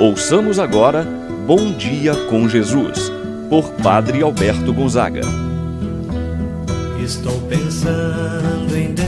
Ouçamos 0.00 0.58
agora 0.58 1.06
Bom 1.46 1.72
Dia 1.72 2.16
com 2.28 2.48
Jesus, 2.48 3.12
por 3.48 3.70
Padre 3.74 4.22
Alberto 4.22 4.72
Gonzaga. 4.72 5.20
Estou 7.00 7.40
pensando 7.42 8.76
em 8.76 8.92
Deus, 8.92 9.04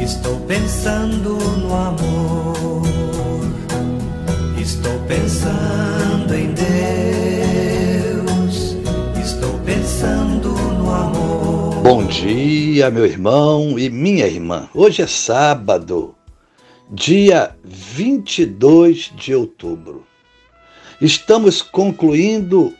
estou 0.00 0.38
pensando 0.46 1.38
no 1.58 1.74
amor, 1.74 2.82
estou 4.60 4.96
pensando 5.08 6.32
em 6.32 6.54
Deus, 8.12 8.76
estou 9.20 9.58
pensando 9.64 10.50
no 10.50 10.88
amor. 10.88 11.82
Bom 11.82 12.04
dia, 12.04 12.90
meu 12.90 13.06
irmão 13.06 13.76
e 13.76 13.90
minha 13.90 14.28
irmã. 14.28 14.68
Hoje 14.72 15.02
é 15.02 15.06
sábado 15.08 16.14
dia 16.92 17.56
22 17.62 19.12
de 19.14 19.32
outubro. 19.32 20.04
Estamos 21.00 21.62
concluindo 21.62 22.74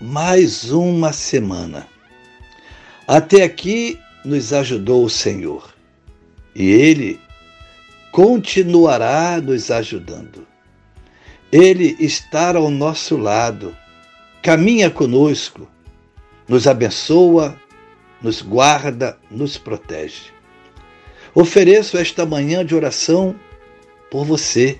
mais 0.00 0.72
uma 0.72 1.12
semana. 1.12 1.86
Até 3.06 3.44
aqui 3.44 3.96
nos 4.24 4.52
ajudou 4.52 5.04
o 5.04 5.10
Senhor 5.10 5.72
e 6.52 6.68
Ele 6.68 7.20
continuará 8.10 9.40
nos 9.40 9.70
ajudando. 9.70 10.44
Ele 11.52 11.96
está 12.00 12.56
ao 12.56 12.68
nosso 12.70 13.16
lado, 13.16 13.76
caminha 14.42 14.90
conosco, 14.90 15.68
nos 16.48 16.66
abençoa, 16.66 17.56
nos 18.20 18.42
guarda, 18.42 19.16
nos 19.30 19.56
protege. 19.56 20.32
Ofereço 21.32 21.96
esta 21.96 22.26
manhã 22.26 22.64
de 22.64 22.74
oração 22.74 23.34
por 24.14 24.24
você, 24.24 24.78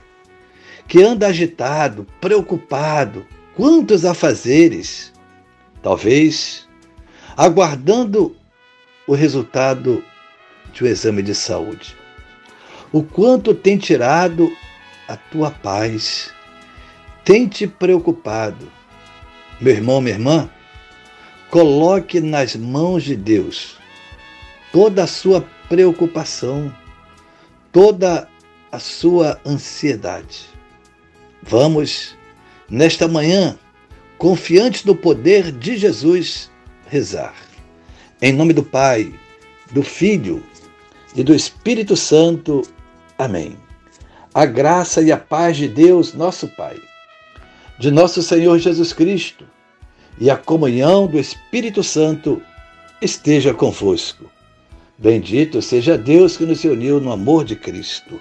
que 0.86 1.02
anda 1.02 1.26
agitado, 1.26 2.06
preocupado, 2.20 3.26
quantos 3.56 4.04
afazeres, 4.04 5.12
talvez 5.82 6.68
aguardando 7.36 8.36
o 9.08 9.12
resultado 9.12 10.04
de 10.72 10.84
um 10.84 10.86
exame 10.86 11.20
de 11.20 11.34
saúde. 11.34 11.96
O 12.92 13.02
quanto 13.02 13.52
tem 13.52 13.76
tirado 13.76 14.56
a 15.08 15.16
tua 15.16 15.50
paz, 15.50 16.32
tem 17.24 17.48
te 17.48 17.66
preocupado. 17.66 18.70
Meu 19.60 19.74
irmão, 19.74 20.00
minha 20.00 20.14
irmã, 20.14 20.48
coloque 21.50 22.20
nas 22.20 22.54
mãos 22.54 23.02
de 23.02 23.16
Deus 23.16 23.78
toda 24.70 25.02
a 25.02 25.08
sua 25.08 25.44
preocupação, 25.68 26.72
toda 27.72 28.28
a 28.74 28.78
sua 28.80 29.40
ansiedade. 29.46 30.46
Vamos, 31.40 32.16
nesta 32.68 33.06
manhã, 33.06 33.56
confiantes 34.18 34.82
no 34.82 34.96
poder 34.96 35.52
de 35.52 35.76
Jesus, 35.76 36.50
rezar. 36.88 37.36
Em 38.20 38.32
nome 38.32 38.52
do 38.52 38.64
Pai, 38.64 39.14
do 39.70 39.84
Filho 39.84 40.42
e 41.14 41.22
do 41.22 41.32
Espírito 41.32 41.96
Santo. 41.96 42.62
Amém. 43.16 43.56
A 44.34 44.44
graça 44.44 45.00
e 45.00 45.12
a 45.12 45.16
paz 45.16 45.56
de 45.56 45.68
Deus, 45.68 46.12
nosso 46.12 46.48
Pai, 46.48 46.76
de 47.78 47.92
nosso 47.92 48.24
Senhor 48.24 48.58
Jesus 48.58 48.92
Cristo 48.92 49.46
e 50.18 50.28
a 50.28 50.36
comunhão 50.36 51.06
do 51.06 51.16
Espírito 51.16 51.84
Santo 51.84 52.42
esteja 53.00 53.54
convosco. 53.54 54.28
Bendito 54.98 55.62
seja 55.62 55.96
Deus 55.96 56.36
que 56.36 56.44
nos 56.44 56.64
uniu 56.64 57.00
no 57.00 57.12
amor 57.12 57.44
de 57.44 57.54
Cristo. 57.54 58.20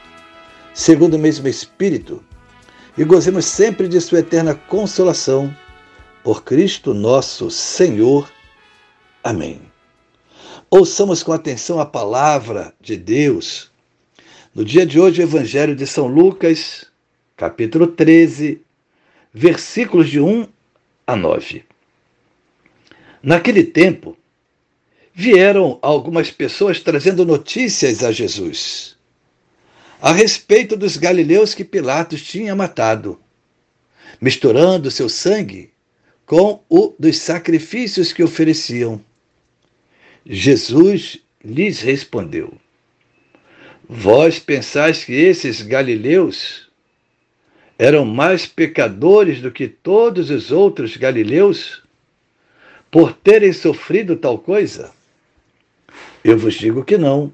segundo 0.73 1.15
o 1.15 1.19
mesmo 1.19 1.47
Espírito, 1.47 2.23
e 2.97 3.03
gozemos 3.03 3.45
sempre 3.45 3.87
de 3.87 3.99
Sua 3.99 4.19
eterna 4.19 4.55
consolação. 4.55 5.55
Por 6.23 6.43
Cristo 6.43 6.93
nosso 6.93 7.49
Senhor. 7.49 8.31
Amém. 9.23 9.61
Ouçamos 10.69 11.23
com 11.23 11.31
atenção 11.31 11.79
a 11.79 11.85
palavra 11.85 12.73
de 12.79 12.95
Deus. 12.95 13.71
No 14.53 14.63
dia 14.63 14.85
de 14.85 14.99
hoje, 14.99 15.21
o 15.21 15.23
Evangelho 15.23 15.75
de 15.75 15.87
São 15.87 16.05
Lucas, 16.05 16.85
capítulo 17.35 17.87
13, 17.87 18.61
versículos 19.33 20.09
de 20.09 20.19
1 20.19 20.47
a 21.07 21.15
9. 21.15 21.65
Naquele 23.23 23.63
tempo, 23.63 24.15
vieram 25.13 25.79
algumas 25.81 26.29
pessoas 26.29 26.79
trazendo 26.79 27.25
notícias 27.25 28.03
a 28.03 28.11
Jesus 28.11 28.95
a 30.01 30.11
respeito 30.11 30.75
dos 30.75 30.97
galileus 30.97 31.53
que 31.53 31.63
Pilatos 31.63 32.23
tinha 32.23 32.55
matado, 32.55 33.19
misturando 34.19 34.89
seu 34.89 35.07
sangue 35.07 35.71
com 36.25 36.63
o 36.67 36.95
dos 36.97 37.17
sacrifícios 37.17 38.11
que 38.11 38.23
ofereciam. 38.23 38.99
Jesus 40.25 41.19
lhes 41.45 41.81
respondeu: 41.81 42.53
Vós 43.87 44.39
pensais 44.39 45.03
que 45.03 45.13
esses 45.13 45.61
galileus 45.61 46.67
eram 47.77 48.03
mais 48.03 48.47
pecadores 48.47 49.39
do 49.39 49.51
que 49.51 49.67
todos 49.67 50.31
os 50.31 50.51
outros 50.51 50.97
galileus 50.97 51.83
por 52.89 53.13
terem 53.13 53.53
sofrido 53.53 54.15
tal 54.15 54.39
coisa? 54.39 54.91
Eu 56.23 56.37
vos 56.37 56.55
digo 56.55 56.83
que 56.83 56.97
não. 56.97 57.33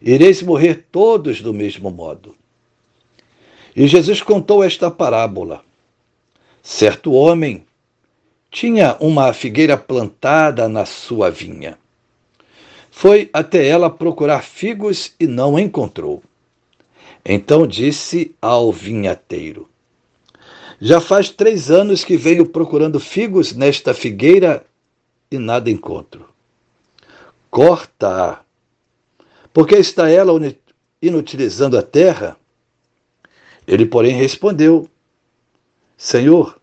ireis 0.00 0.42
morrer 0.42 0.86
todos 0.90 1.40
do 1.40 1.52
mesmo 1.52 1.90
modo. 1.90 2.34
E 3.74 3.86
Jesus 3.86 4.22
contou 4.22 4.64
esta 4.64 4.90
parábola. 4.90 5.62
Certo 6.62 7.12
homem 7.12 7.64
tinha 8.50 8.96
uma 9.00 9.32
figueira 9.32 9.76
plantada 9.76 10.68
na 10.68 10.84
sua 10.84 11.30
vinha. 11.30 11.78
Foi 12.90 13.30
até 13.32 13.66
ela 13.66 13.88
procurar 13.88 14.42
figos 14.42 15.14
e 15.18 15.26
não 15.26 15.58
encontrou. 15.58 16.22
Então 17.24 17.66
disse 17.66 18.34
ao 18.42 18.72
vinhateiro: 18.72 19.68
Já 20.80 21.00
faz 21.00 21.30
três 21.30 21.70
anos 21.70 22.04
que 22.04 22.16
venho 22.16 22.46
procurando 22.46 22.98
figos 22.98 23.52
nesta 23.52 23.94
figueira 23.94 24.64
e 25.30 25.38
nada 25.38 25.70
encontro. 25.70 26.28
Corta-a 27.50 28.40
porque 29.52 29.76
está 29.76 30.08
ela 30.08 30.32
inutilizando 31.00 31.78
a 31.78 31.82
terra? 31.82 32.36
Ele, 33.66 33.86
porém, 33.86 34.14
respondeu: 34.14 34.88
Senhor, 35.96 36.60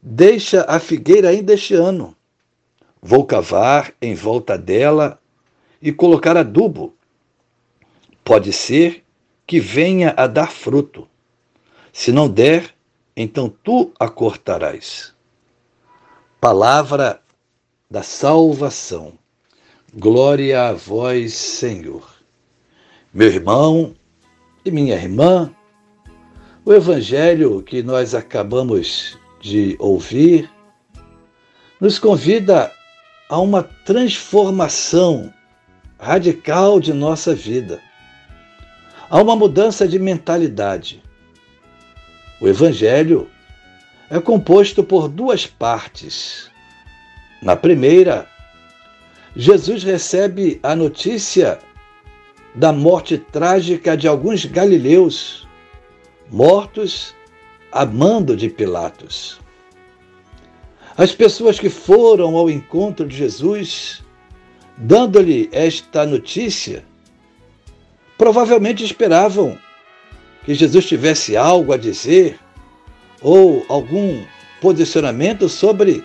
deixa 0.00 0.64
a 0.68 0.78
figueira 0.78 1.28
ainda 1.28 1.54
este 1.54 1.74
ano. 1.74 2.16
Vou 3.00 3.24
cavar 3.24 3.94
em 4.00 4.14
volta 4.14 4.56
dela 4.58 5.20
e 5.80 5.92
colocar 5.92 6.36
adubo. 6.36 6.94
Pode 8.24 8.52
ser 8.52 9.04
que 9.46 9.60
venha 9.60 10.12
a 10.16 10.26
dar 10.26 10.50
fruto. 10.50 11.08
Se 11.92 12.10
não 12.10 12.28
der, 12.28 12.74
então 13.16 13.48
tu 13.48 13.92
a 13.98 14.08
cortarás. 14.08 15.14
Palavra 16.40 17.22
da 17.90 18.02
salvação. 18.02 19.12
Glória 19.98 20.62
a 20.62 20.72
vós, 20.74 21.32
Senhor. 21.32 22.06
Meu 23.14 23.28
irmão 23.28 23.94
e 24.62 24.70
minha 24.70 24.94
irmã, 24.94 25.50
O 26.66 26.74
evangelho 26.74 27.62
que 27.62 27.82
nós 27.82 28.14
acabamos 28.14 29.18
de 29.40 29.74
ouvir 29.78 30.50
nos 31.80 31.98
convida 31.98 32.70
a 33.30 33.40
uma 33.40 33.62
transformação 33.62 35.32
radical 35.98 36.78
de 36.78 36.92
nossa 36.92 37.34
vida, 37.34 37.80
a 39.08 39.22
uma 39.22 39.34
mudança 39.34 39.88
de 39.88 39.98
mentalidade. 39.98 41.02
O 42.38 42.46
evangelho 42.46 43.30
é 44.10 44.20
composto 44.20 44.84
por 44.84 45.08
duas 45.08 45.46
partes. 45.46 46.50
Na 47.40 47.56
primeira, 47.56 48.28
Jesus 49.38 49.82
recebe 49.82 50.58
a 50.62 50.74
notícia 50.74 51.58
da 52.54 52.72
morte 52.72 53.18
trágica 53.18 53.94
de 53.94 54.08
alguns 54.08 54.46
galileus 54.46 55.46
mortos 56.30 57.14
a 57.70 57.84
mando 57.84 58.34
de 58.34 58.48
Pilatos. 58.48 59.38
As 60.96 61.12
pessoas 61.12 61.60
que 61.60 61.68
foram 61.68 62.34
ao 62.34 62.48
encontro 62.48 63.06
de 63.06 63.14
Jesus, 63.14 64.02
dando-lhe 64.78 65.50
esta 65.52 66.06
notícia, 66.06 66.82
provavelmente 68.16 68.82
esperavam 68.82 69.58
que 70.46 70.54
Jesus 70.54 70.86
tivesse 70.86 71.36
algo 71.36 71.74
a 71.74 71.76
dizer 71.76 72.38
ou 73.20 73.66
algum 73.68 74.24
posicionamento 74.62 75.46
sobre 75.46 76.02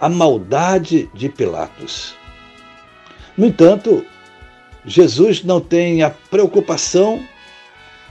a 0.00 0.08
maldade 0.08 1.10
de 1.12 1.28
Pilatos. 1.28 2.23
No 3.36 3.46
entanto, 3.46 4.04
Jesus 4.86 5.42
não 5.42 5.60
tem 5.60 6.02
a 6.02 6.10
preocupação 6.10 7.22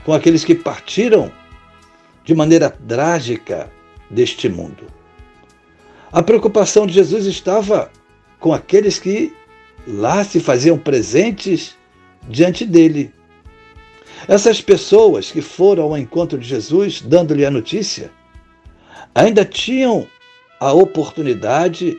com 0.04 0.12
aqueles 0.12 0.44
que 0.44 0.54
partiram 0.54 1.32
de 2.24 2.34
maneira 2.34 2.68
trágica 2.68 3.70
deste 4.10 4.48
mundo. 4.48 4.86
A 6.12 6.22
preocupação 6.22 6.86
de 6.86 6.92
Jesus 6.92 7.26
estava 7.26 7.90
com 8.38 8.52
aqueles 8.52 8.98
que 8.98 9.32
lá 9.86 10.22
se 10.24 10.40
faziam 10.40 10.78
presentes 10.78 11.76
diante 12.28 12.66
dele. 12.66 13.12
Essas 14.28 14.60
pessoas 14.60 15.30
que 15.30 15.40
foram 15.40 15.84
ao 15.84 15.98
encontro 15.98 16.38
de 16.38 16.46
Jesus, 16.46 17.00
dando-lhe 17.00 17.44
a 17.44 17.50
notícia, 17.50 18.10
ainda 19.14 19.44
tinham 19.44 20.06
a 20.60 20.72
oportunidade 20.72 21.98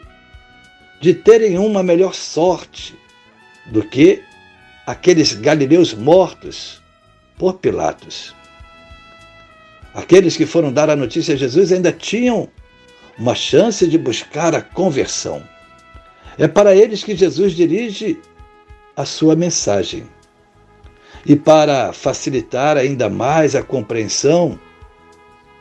de 1.02 1.14
terem 1.14 1.58
uma 1.58 1.84
melhor 1.84 2.14
sorte 2.14 2.96
do 3.68 3.84
que 3.84 4.24
aqueles 4.86 5.34
galileus 5.34 5.94
mortos 5.94 6.82
por 7.38 7.56
Pilatos. 7.56 8.36
Aqueles 9.94 10.36
que 10.36 10.46
foram 10.46 10.72
dar 10.72 10.90
a 10.90 10.96
notícia 10.96 11.34
a 11.34 11.38
Jesus 11.38 11.72
ainda 11.72 11.92
tinham 11.92 12.50
uma 13.18 13.34
chance 13.34 13.88
de 13.88 13.98
buscar 13.98 14.54
a 14.54 14.62
conversão. 14.62 15.42
É 16.38 16.48
para 16.48 16.76
eles 16.76 17.04
que 17.04 17.16
Jesus 17.16 17.54
dirige 17.54 18.20
a 18.96 19.06
sua 19.06 19.36
mensagem. 19.36 20.06
E 21.26 21.36
para 21.36 21.92
facilitar 21.94 22.78
ainda 22.78 23.10
mais 23.10 23.56
a 23.56 23.64
compreensão 23.64 24.60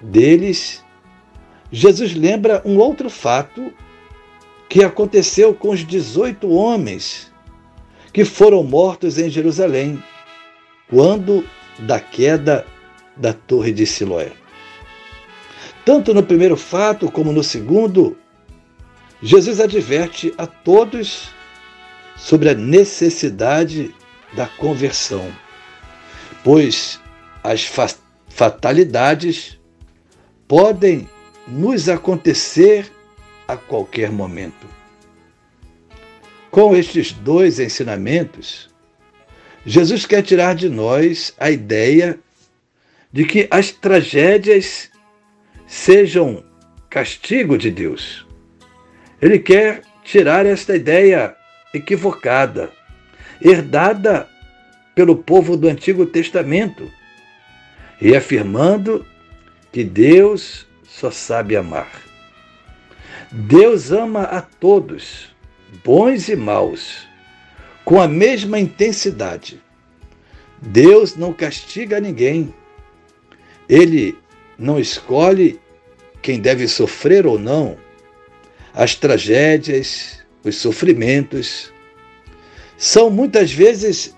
deles, 0.02 0.84
Jesus 1.70 2.14
lembra 2.14 2.60
um 2.64 2.76
outro 2.76 3.08
fato 3.08 3.72
que 4.68 4.82
aconteceu 4.82 5.54
com 5.54 5.70
os 5.70 5.86
18 5.86 6.50
homens 6.50 7.32
que 8.14 8.24
foram 8.24 8.62
mortos 8.62 9.18
em 9.18 9.28
Jerusalém, 9.28 10.00
quando 10.88 11.44
da 11.80 11.98
queda 11.98 12.64
da 13.16 13.32
Torre 13.32 13.72
de 13.72 13.84
Siloé. 13.84 14.30
Tanto 15.84 16.14
no 16.14 16.22
primeiro 16.22 16.56
fato 16.56 17.10
como 17.10 17.32
no 17.32 17.42
segundo, 17.42 18.16
Jesus 19.20 19.58
adverte 19.58 20.32
a 20.38 20.46
todos 20.46 21.30
sobre 22.16 22.50
a 22.50 22.54
necessidade 22.54 23.92
da 24.34 24.46
conversão, 24.46 25.28
pois 26.44 27.00
as 27.42 27.68
fatalidades 28.28 29.58
podem 30.46 31.08
nos 31.48 31.88
acontecer 31.88 32.90
a 33.48 33.56
qualquer 33.56 34.12
momento. 34.12 34.83
Com 36.54 36.76
estes 36.76 37.10
dois 37.10 37.58
ensinamentos, 37.58 38.70
Jesus 39.66 40.06
quer 40.06 40.22
tirar 40.22 40.54
de 40.54 40.68
nós 40.68 41.34
a 41.36 41.50
ideia 41.50 42.16
de 43.12 43.24
que 43.24 43.48
as 43.50 43.72
tragédias 43.72 44.88
sejam 45.66 46.44
castigo 46.88 47.58
de 47.58 47.72
Deus. 47.72 48.24
Ele 49.20 49.40
quer 49.40 49.82
tirar 50.04 50.46
esta 50.46 50.76
ideia 50.76 51.34
equivocada, 51.74 52.70
herdada 53.42 54.28
pelo 54.94 55.16
povo 55.16 55.56
do 55.56 55.66
Antigo 55.66 56.06
Testamento, 56.06 56.88
e 58.00 58.14
afirmando 58.14 59.04
que 59.72 59.82
Deus 59.82 60.68
só 60.84 61.10
sabe 61.10 61.56
amar. 61.56 61.90
Deus 63.32 63.90
ama 63.90 64.22
a 64.22 64.40
todos, 64.40 65.33
bons 65.82 66.28
e 66.28 66.36
maus 66.36 67.06
com 67.84 68.00
a 68.00 68.08
mesma 68.08 68.58
intensidade. 68.58 69.60
Deus 70.60 71.16
não 71.16 71.32
castiga 71.32 72.00
ninguém. 72.00 72.54
Ele 73.68 74.16
não 74.58 74.78
escolhe 74.78 75.60
quem 76.22 76.40
deve 76.40 76.66
sofrer 76.66 77.26
ou 77.26 77.38
não. 77.38 77.76
As 78.72 78.94
tragédias, 78.94 80.24
os 80.42 80.56
sofrimentos, 80.56 81.72
são 82.76 83.10
muitas 83.10 83.52
vezes 83.52 84.16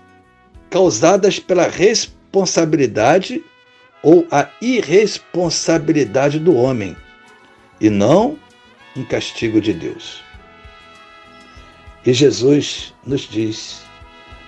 causadas 0.69 1.39
pela 1.39 1.67
responsabilidade 1.67 3.43
ou 4.01 4.25
a 4.31 4.49
irresponsabilidade 4.61 6.39
do 6.39 6.55
homem, 6.55 6.95
e 7.79 7.89
não 7.89 8.37
um 8.95 9.03
castigo 9.03 9.59
de 9.59 9.73
Deus. 9.73 10.26
E 12.07 12.13
Jesus 12.13 12.93
nos 13.05 13.23
diz: 13.23 13.81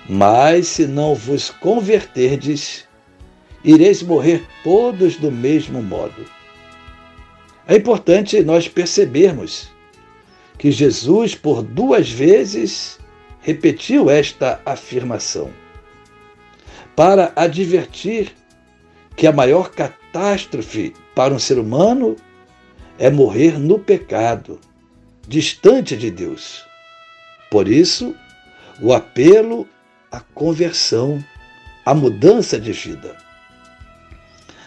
Mas 0.07 0.65
se 0.65 0.87
não 0.87 1.13
vos 1.13 1.49
converterdes, 1.49 2.87
ireis 3.65 4.01
morrer 4.01 4.47
todos 4.63 5.17
do 5.17 5.29
mesmo 5.29 5.83
modo. 5.83 6.25
É 7.67 7.75
importante 7.75 8.41
nós 8.43 8.69
percebermos 8.69 9.69
que 10.57 10.71
Jesus, 10.71 11.35
por 11.35 11.61
duas 11.61 12.09
vezes, 12.09 12.97
repetiu 13.41 14.09
esta 14.09 14.61
afirmação 14.65 15.51
para 16.95 17.33
advertir 17.35 18.31
que 19.17 19.27
a 19.27 19.33
maior 19.33 19.69
catástrofe 19.71 20.93
para 21.13 21.33
um 21.33 21.39
ser 21.39 21.59
humano 21.59 22.15
é 22.97 23.09
morrer 23.09 23.59
no 23.59 23.77
pecado, 23.77 24.61
distante 25.27 25.97
de 25.97 26.09
Deus. 26.09 26.68
Por 27.49 27.67
isso, 27.67 28.15
o 28.81 28.93
apelo 28.93 29.67
à 30.11 30.19
conversão, 30.19 31.23
à 31.85 31.93
mudança 31.93 32.59
de 32.59 32.71
vida. 32.71 33.17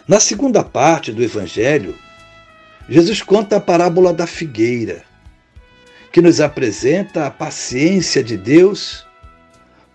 Na 0.07 0.19
segunda 0.19 0.65
parte 0.65 1.13
do 1.13 1.23
Evangelho, 1.23 1.97
Jesus 2.89 3.23
conta 3.23 3.57
a 3.57 3.61
parábola 3.61 4.13
da 4.13 4.27
figueira, 4.27 5.05
que 6.11 6.21
nos 6.21 6.41
apresenta 6.41 7.27
a 7.27 7.31
paciência 7.31 8.23
de 8.23 8.37
Deus 8.37 9.07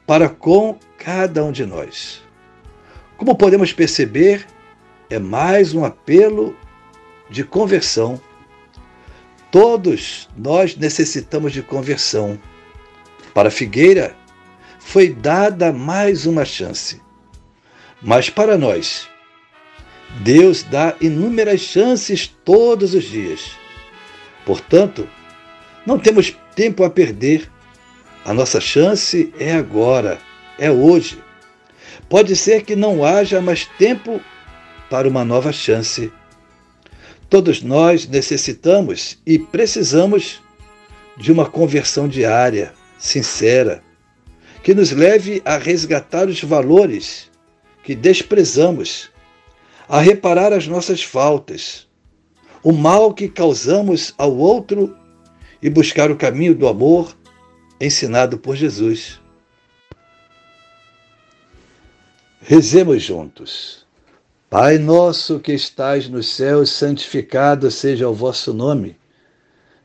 para 0.05 0.29
com 0.29 0.79
cada 0.97 1.43
um 1.43 1.51
de 1.51 1.65
nós. 1.65 2.23
Como 3.17 3.35
podemos 3.35 3.73
perceber, 3.73 4.45
é 5.09 5.19
mais 5.19 5.73
um 5.73 5.83
apelo 5.83 6.55
de 7.29 7.43
conversão. 7.43 8.19
Todos 9.51 10.29
nós 10.37 10.75
necessitamos 10.75 11.51
de 11.51 11.61
conversão. 11.61 12.39
Para 13.37 13.51
figueira 13.51 14.15
foi 14.79 15.09
dada 15.09 15.71
mais 15.71 16.25
uma 16.25 16.43
chance. 16.43 16.99
Mas 18.01 18.31
para 18.31 18.57
nós, 18.57 19.07
Deus 20.21 20.63
dá 20.63 20.95
inúmeras 20.99 21.59
chances 21.61 22.35
todos 22.43 22.95
os 22.95 23.03
dias. 23.03 23.51
Portanto, 24.43 25.07
não 25.85 25.99
temos 25.99 26.35
tempo 26.55 26.83
a 26.83 26.89
perder. 26.89 27.47
A 28.25 28.33
nossa 28.33 28.59
chance 28.59 29.31
é 29.39 29.53
agora, 29.53 30.17
é 30.57 30.71
hoje. 30.71 31.21
Pode 32.09 32.35
ser 32.35 32.63
que 32.63 32.75
não 32.75 33.05
haja 33.05 33.39
mais 33.39 33.67
tempo 33.77 34.19
para 34.89 35.07
uma 35.07 35.23
nova 35.23 35.51
chance. 35.51 36.11
Todos 37.29 37.61
nós 37.61 38.07
necessitamos 38.07 39.19
e 39.27 39.37
precisamos 39.37 40.41
de 41.15 41.31
uma 41.31 41.45
conversão 41.45 42.07
diária, 42.07 42.73
sincera, 42.97 43.83
que 44.63 44.73
nos 44.73 44.91
leve 44.91 45.41
a 45.45 45.57
resgatar 45.57 46.27
os 46.27 46.43
valores 46.43 47.29
que 47.83 47.95
desprezamos, 47.95 49.09
a 49.87 50.01
reparar 50.01 50.51
as 50.51 50.67
nossas 50.67 51.03
faltas, 51.03 51.87
o 52.63 52.71
mal 52.71 53.13
que 53.13 53.29
causamos 53.29 54.13
ao 54.17 54.35
outro 54.35 54.95
e 55.61 55.69
buscar 55.69 56.11
o 56.11 56.17
caminho 56.17 56.53
do 56.53 56.67
amor 56.67 57.15
ensinado 57.79 58.37
por 58.37 58.55
Jesus. 58.55 59.21
Rezemos 62.41 63.03
juntos. 63.03 63.85
Pai 64.49 64.77
nosso 64.77 65.39
que 65.39 65.51
estais 65.51 66.07
nos 66.07 66.27
céus, 66.29 66.69
santificado 66.69 67.69
seja 67.69 68.07
o 68.07 68.13
vosso 68.13 68.53
nome. 68.53 68.97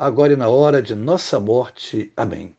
agora 0.00 0.32
e 0.32 0.36
na 0.36 0.48
hora 0.48 0.80
de 0.80 0.94
nossa 0.94 1.38
morte. 1.38 2.10
Amém. 2.16 2.54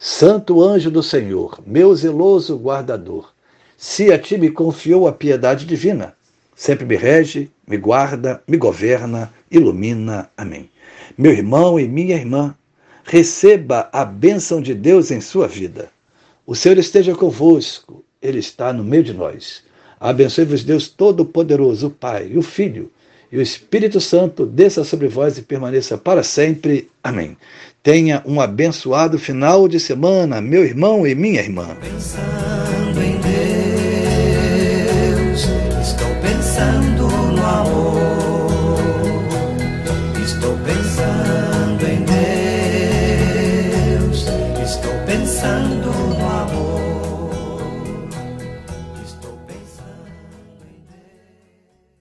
Santo 0.00 0.60
anjo 0.60 0.90
do 0.90 1.00
Senhor, 1.00 1.60
meu 1.64 1.94
zeloso 1.94 2.56
guardador, 2.56 3.32
se 3.76 4.12
a 4.12 4.18
ti 4.18 4.36
me 4.36 4.50
confiou 4.50 5.06
a 5.06 5.12
piedade 5.12 5.64
divina, 5.64 6.12
sempre 6.56 6.84
me 6.84 6.96
rege, 6.96 7.48
me 7.68 7.76
guarda, 7.76 8.42
me 8.48 8.56
governa, 8.56 9.32
ilumina. 9.48 10.28
Amém. 10.36 10.68
Meu 11.16 11.30
irmão 11.30 11.78
e 11.78 11.86
minha 11.86 12.16
irmã, 12.16 12.52
receba 13.04 13.88
a 13.92 14.04
bênção 14.04 14.60
de 14.60 14.74
Deus 14.74 15.12
em 15.12 15.20
sua 15.20 15.46
vida. 15.46 15.88
O 16.44 16.56
Senhor 16.56 16.78
esteja 16.78 17.14
convosco 17.14 18.04
ele 18.20 18.40
está 18.40 18.72
no 18.72 18.82
meio 18.82 19.04
de 19.04 19.14
nós. 19.14 19.62
Abençoe-vos, 20.00 20.64
Deus 20.64 20.88
Todo-Poderoso, 20.88 21.86
o 21.86 21.90
Pai, 21.90 22.36
o 22.36 22.42
Filho 22.42 22.90
e 23.32 23.38
o 23.38 23.42
Espírito 23.42 23.98
Santo, 23.98 24.44
desça 24.44 24.84
sobre 24.84 25.08
vós 25.08 25.38
e 25.38 25.42
permaneça 25.42 25.96
para 25.96 26.22
sempre. 26.22 26.90
Amém. 27.02 27.36
Tenha 27.82 28.22
um 28.26 28.40
abençoado 28.40 29.18
final 29.18 29.66
de 29.66 29.80
semana, 29.80 30.40
meu 30.40 30.62
irmão 30.62 31.06
e 31.06 31.14
minha 31.14 31.40
irmã. 31.40 31.74
Pensando 31.80 32.61